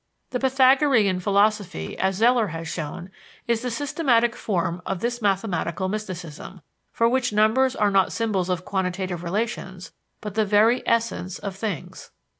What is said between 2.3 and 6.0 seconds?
has shown, is the systematic form of this mathematical